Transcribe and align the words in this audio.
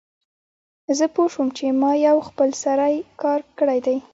زه 0.97 1.05
پوه 1.13 1.27
شوم 1.33 1.47
چې 1.57 1.65
ما 1.81 1.91
یو 2.07 2.17
خپل 2.29 2.49
سری 2.63 2.95
کار 3.21 3.39
کړی 3.59 3.79
دی 3.85 3.97